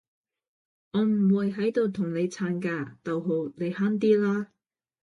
[0.93, 2.95] 我唔會喺度同你撐㗎，
[3.57, 4.47] 你慳啲啦